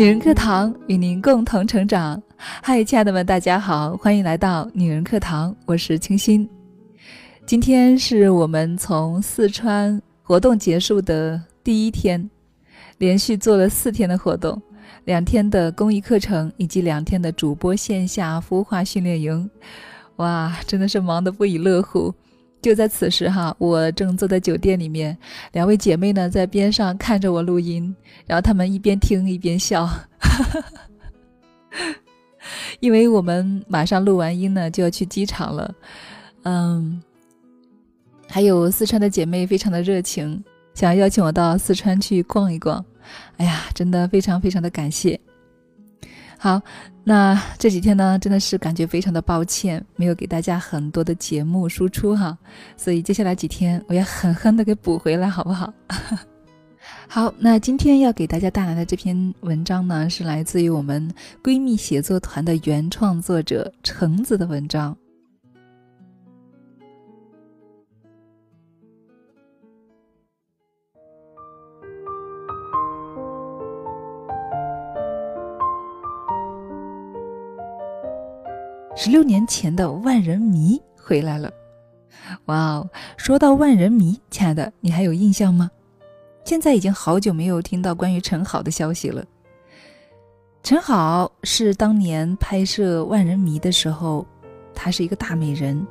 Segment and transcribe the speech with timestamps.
[0.00, 2.22] 女人课堂与您共同成长。
[2.38, 6.48] 嗨，亲爱的们，大家好，欢迎来到女人课堂，我是清新。
[7.44, 12.30] 今天是我们从四川活动结束的第一天，
[12.96, 14.58] 连续做了四天的活动，
[15.04, 19.50] 两天的公益课程以及两天的主播线下孵化训练营。
[20.16, 22.14] 哇，真的是忙得不亦乐乎。
[22.62, 25.16] 就在此时哈，我正坐在酒店里面，
[25.52, 27.94] 两位姐妹呢在边上看着我录音，
[28.26, 29.88] 然后她们一边听一边笑，
[32.80, 35.74] 因为我们马上录完音呢就要去机场了，
[36.42, 37.02] 嗯，
[38.28, 40.42] 还有四川的姐妹非常的热情，
[40.74, 42.84] 想要邀请我到四川去逛一逛，
[43.38, 45.18] 哎呀，真的非常非常的感谢。
[46.42, 46.58] 好，
[47.04, 52.34] 那这几天呢，真的是感觉非常的抱歉，没有给大家很多的节目输出哈，
[52.78, 55.70] 所以接下来几天我要狠狠的给补回来，好不好？
[57.06, 64.96] 好，那今天要给大家带来的这篇文章呢，是来自于我们闺蜜写作团的原创作者橙子的文章。
[79.02, 81.50] 十六年前的万人迷回来了，
[82.44, 82.90] 哇哦！
[83.16, 85.70] 说到万人迷，亲爱的，你还有印象吗？
[86.44, 89.24] 现在已经好久没有听到关于陈好的消息了。
[90.62, 94.26] 陈好是当年拍摄《万人迷》的时候，
[94.74, 95.86] 她是一个大美人，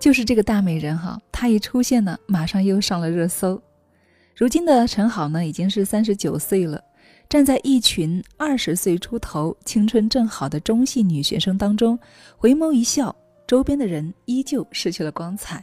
[0.00, 3.62] 就是这个大美人哈，她一出现呢，马上又上了热搜。
[4.34, 6.82] 如今的陈好呢，已经是三十九岁了。
[7.28, 11.98] 站在一群二十岁出头、青春正好的中戏女学生当中，
[12.38, 13.14] 回眸一笑，
[13.46, 15.62] 周边的人依旧失去了光彩。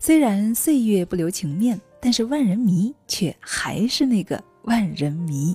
[0.00, 5.54] 虽然岁月不留情面，但是万人迷却还是那个万人迷。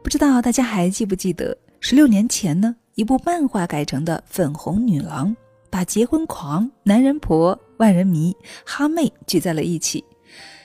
[0.00, 5.28] 不知道大家还记不记得，十六年前呢，一部漫画改成的《粉红女郎》，
[5.68, 8.32] 把结婚狂、男人婆、万人迷、
[8.64, 10.04] 哈妹聚在了一起，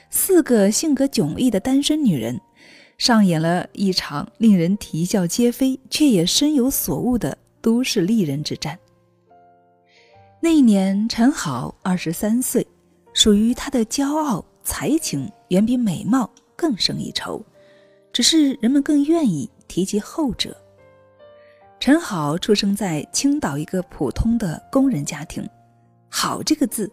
[0.08, 2.40] 四个性格迥异的单身女人。
[2.98, 8.78] 上演了一场令人啼笑皆非，却也深有所悟的都市丽人之战。
[10.40, 12.66] 那一年，陈好二十三岁，
[13.12, 17.44] 属于她的骄傲、才情远比美貌更胜一筹，
[18.12, 20.56] 只是人们更愿意提及后者。
[21.78, 25.46] 陈好出生在青岛一个普通的工人家庭
[26.08, 26.90] ，“好”这个字，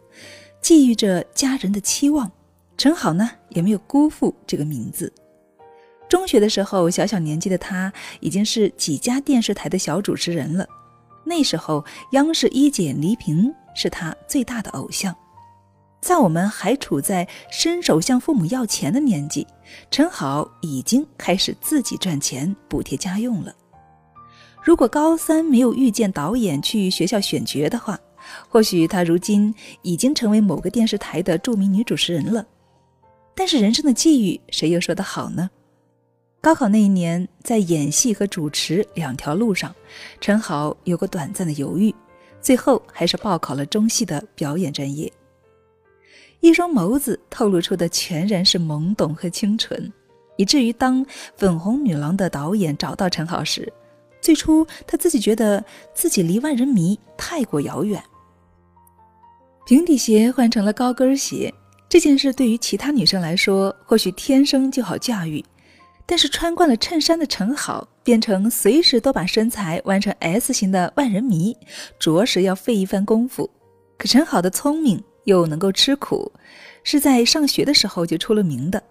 [0.61, 2.29] 寄予着家人的期望。
[2.77, 5.11] 陈好呢，也没有辜负这个名字。
[6.13, 10.63] 中学的时候，小小年纪的他已经是几家电视台的小主持人了。
[11.23, 15.15] 那时候，央视一姐黎萍是他最大的偶像。
[16.01, 19.47] 在我们还处在伸手向父母要钱的年纪，
[19.89, 23.51] 陈好已经开始自己赚钱补贴家用了。
[24.61, 27.99] 如果高三没有遇见导演去学校选角的话，
[28.47, 32.45] 或许他如今已经成为某个电视台的著名女主持人了。
[33.33, 35.49] 但是人生的际遇，谁又说得好呢？
[36.43, 39.73] 高考那一年，在演戏和主持两条路上，
[40.19, 41.95] 陈好有过短暂的犹豫，
[42.41, 45.09] 最后还是报考了中戏的表演专业。
[46.41, 49.89] 一双眸子透露出的全然是懵懂和清纯，
[50.35, 51.05] 以至于当
[51.37, 53.71] 《粉红女郎》的导演找到陈好时，
[54.19, 58.03] 最初他自己觉得自己离万人迷太过遥远。
[59.65, 61.53] 平底鞋换成了高跟鞋
[61.87, 65.41] 这件事，对于其他女生来说，或许天生就好驾驭。
[66.05, 71.55] 但是穿惯了衬衫的陈好，变成随时都把身材弯成 S 型的万人迷，
[71.97, 73.49] 着实要费一番功夫。
[73.97, 76.31] 可陈好的聪明又能够吃苦，
[76.83, 78.83] 是在上学的时候就出了名的。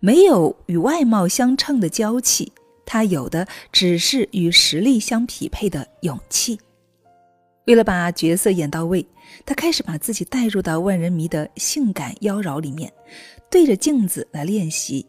[0.00, 2.52] 没有与外貌相称的娇气，
[2.84, 6.58] 他有的只是与实力相匹配的勇气。
[7.66, 9.06] 为了把角色演到位，
[9.44, 12.92] 他开始把自己带入到万人迷的性感妖娆里面，
[13.50, 15.06] 对着镜子来练习。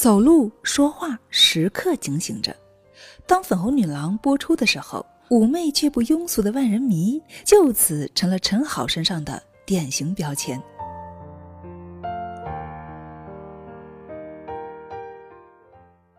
[0.00, 2.56] 走路说话时刻警醒着。
[3.26, 10.58] 当《粉红女郎》播出的时候，妩媚却不庸俗的万人迷就此成了陈好身上的典型标签。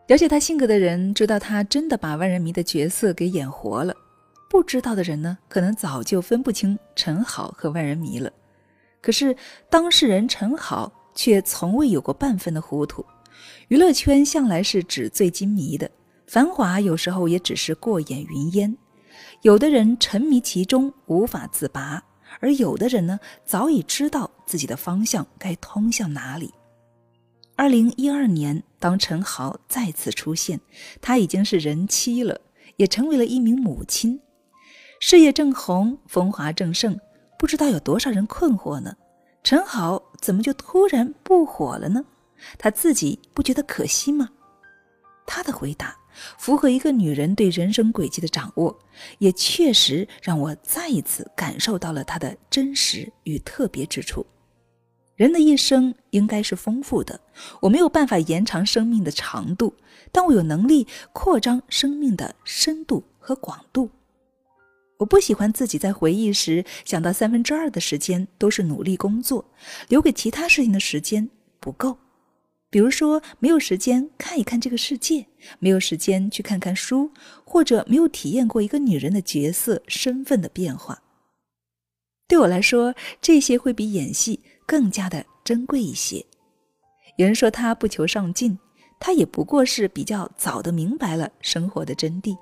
[0.05, 3.95] 了解他性格的人知道，他真的把万人迷的角色给演活了。
[4.47, 8.31] 不知道的人呢，可能早就分不清陈好和万人迷了。
[9.01, 9.35] 可是
[9.71, 13.03] 当事人陈好却从未有过半分的糊涂。
[13.67, 15.89] 娱乐圈向来是纸醉金迷的，
[16.27, 18.77] 繁华有时候也只是过眼云烟。
[19.41, 22.03] 有的人沉迷其中无法自拔，
[22.39, 26.53] 而有的人呢，早已知道自己的方向该通向哪里。
[27.55, 30.59] 二零一二年，当陈豪再次出现，
[31.01, 32.39] 他已经是人妻了，
[32.77, 34.19] 也成为了一名母亲，
[34.99, 36.99] 事业正红，风华正盛。
[37.37, 38.95] 不知道有多少人困惑呢？
[39.43, 42.05] 陈豪怎么就突然不火了呢？
[42.57, 44.29] 他自己不觉得可惜吗？
[45.25, 45.95] 他的回答
[46.37, 48.77] 符合一个女人对人生轨迹的掌握，
[49.19, 54.25] 也确实让我再一次感受到了他的真实与特别之处。
[55.15, 57.21] 人的一生应该是丰富的，
[57.61, 59.75] 我没有办法延长生命的长度，
[60.11, 63.89] 但我有能力扩张生命的深度和广度。
[64.97, 69.45] 我不喜欢自己在回忆时想到三分之二的时间都是努力工作，
[69.87, 71.29] 留给其他事情的时间
[71.59, 71.97] 不够。
[72.71, 75.23] 比如说，没有时间看一看这个世界，
[75.59, 77.11] 没有时间去看看书，
[77.43, 80.99] 或者没有体验过一个女人的角色身份的变化。
[82.27, 84.39] 对我来说，这些会比演戏。
[84.67, 86.25] 更加的珍贵一些。
[87.17, 88.57] 有人说他不求上进，
[89.01, 92.37] 他也不过是比较早的明白了生活的真谛。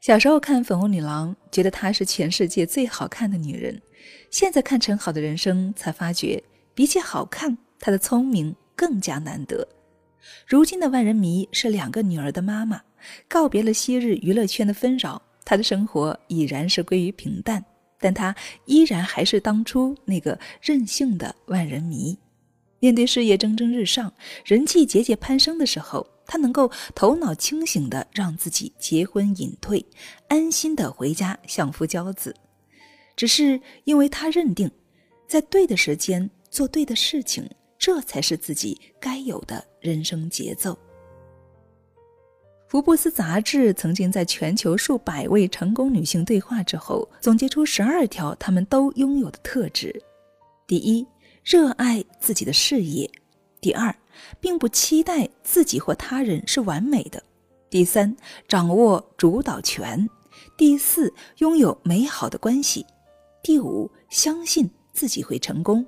[0.00, 3.74] 小时候看《粉红女郎》，觉得她是全世界最好看的女人；
[4.30, 6.42] 现在看陈好的人生，才发觉
[6.74, 9.66] 比起好看，她的聪明更加难得。
[10.46, 12.80] 如今的万人迷是两个女儿的妈妈，
[13.28, 17.64] 告别了昔日娱乐圈的纷扰，她的生活已然是归于平淡。
[18.00, 18.34] 但他
[18.66, 22.14] 依然还是当初那个任性的万人迷。
[22.78, 24.12] 面对事业蒸蒸日上、
[24.44, 29.82] 人气节节攀升的时候，他能够头脑清醒的让自己结婚隐退，
[30.28, 32.34] 安心的回家相夫教子。
[33.16, 34.70] 只是因为他认定，
[35.26, 40.76] 在对的时间做对的事情，这才是自己该有的人生节奏。
[42.66, 50.02] 福布斯杂志曾经在全球数百位成功女性对话之后，总结出十二条她们都拥有的特质：
[50.66, 51.06] 第一，
[51.44, 53.08] 热爱自己的事业；
[53.60, 53.94] 第二，
[54.40, 57.20] 并不期待自己或他人是完美的；
[57.70, 58.16] 第三，
[58.48, 60.08] 掌握主导权；
[60.56, 62.84] 第四，拥有美好的关系；
[63.44, 65.84] 第五，相信自己会成功；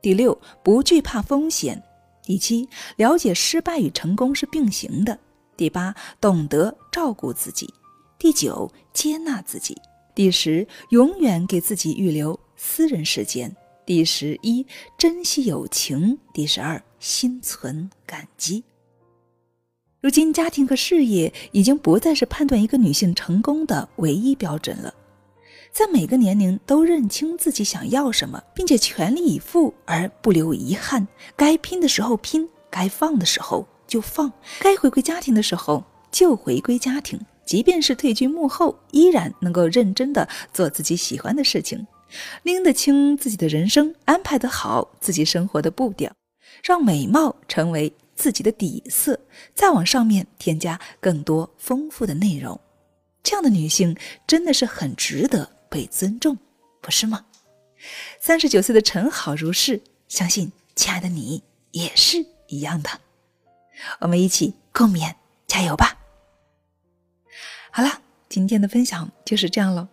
[0.00, 1.76] 第六，不惧怕风险；
[2.22, 5.18] 第七，了解失败与成功是并行的。
[5.56, 7.66] 第八，懂得照顾自己；
[8.16, 9.74] 第九，接纳自己；
[10.14, 13.50] 第十，永远给自己预留私人时间；
[13.84, 14.64] 第十一，
[14.96, 18.62] 珍惜友情；第十二，心存感激。
[20.00, 24.94] 如今，家庭和事业已经不再是判断一个女性成功的唯一标准了。
[25.72, 31.06] 在每个年龄都认清自己想要什么，并且全力以赴而不留遗憾，
[31.36, 33.66] 该拼的时候拼，该放的时候。
[33.86, 35.82] 就放，该回归家庭的时候
[36.12, 41.84] 就回归家庭，即便是退居幕后，依然能够认真的做自己喜欢的事情，
[42.44, 46.08] 拎得清自己的人生，安排得好自己生活的步调，
[46.62, 49.18] 让美貌成为自己的底色，
[49.56, 52.60] 再往上面添加更多丰富的内容。
[53.24, 56.36] 这样的女性真的是很值得被尊重，
[56.82, 57.24] 不是吗？
[58.20, 62.90] 三十九岁的陈好如是，相信亲爱的你也是一样的。
[64.00, 65.14] 我们一起共勉，
[65.46, 65.96] 加油吧！
[67.70, 69.88] 好了，今天的分享就是这样了。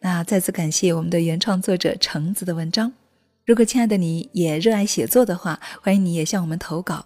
[0.00, 2.92] 那再次感谢我们的原创作者橙子的文章。
[3.44, 7.04] 如果亲爱的你也热爱写作的话，欢迎你也向我们投稿，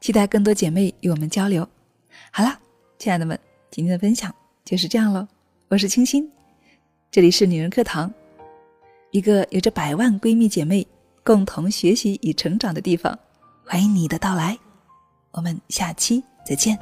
[0.00, 1.68] 期待更多姐妹与我们交流。
[2.30, 2.58] 好了，
[2.98, 3.38] 亲爱的们，
[3.70, 5.28] 今天的分享就是这样了。
[5.68, 6.30] 我是清新，
[7.12, 8.10] 这里是女人课堂，
[9.10, 10.86] 一个有着百万闺蜜姐妹
[11.22, 13.18] 共同学习与成长的地方。
[13.66, 14.58] 欢迎你的到来。
[15.32, 16.78] 我们下期再见。